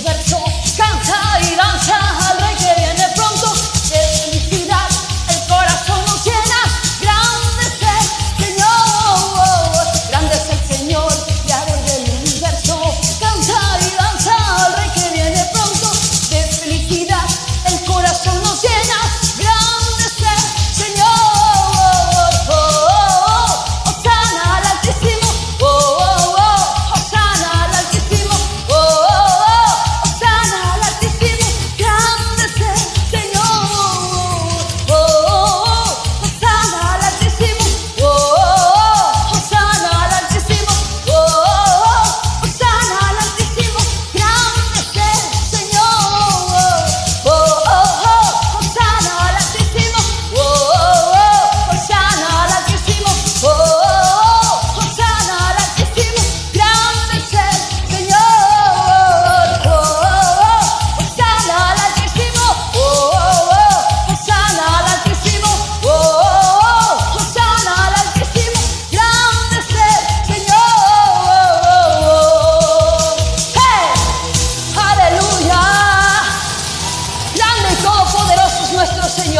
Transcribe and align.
slept 0.00 0.32
on. 0.32 0.49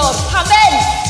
Señor. 0.00 0.16
Amén. 0.34 1.09